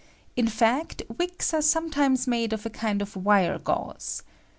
[0.35, 4.23] In fact, wicks are sometimes made of a kind of wire gauze.